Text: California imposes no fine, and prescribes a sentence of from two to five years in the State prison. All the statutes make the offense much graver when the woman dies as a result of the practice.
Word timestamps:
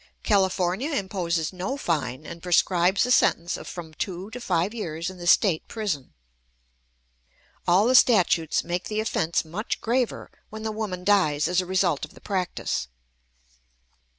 California 0.23 0.89
imposes 0.95 1.53
no 1.53 1.77
fine, 1.77 2.25
and 2.25 2.41
prescribes 2.41 3.05
a 3.05 3.11
sentence 3.11 3.55
of 3.55 3.67
from 3.67 3.93
two 3.93 4.31
to 4.31 4.41
five 4.41 4.73
years 4.73 5.11
in 5.11 5.19
the 5.19 5.27
State 5.27 5.67
prison. 5.67 6.15
All 7.67 7.85
the 7.85 7.93
statutes 7.93 8.63
make 8.63 8.85
the 8.85 8.99
offense 8.99 9.45
much 9.45 9.79
graver 9.79 10.31
when 10.49 10.63
the 10.63 10.71
woman 10.71 11.03
dies 11.03 11.47
as 11.47 11.61
a 11.61 11.67
result 11.67 12.03
of 12.03 12.15
the 12.15 12.19
practice. 12.19 12.87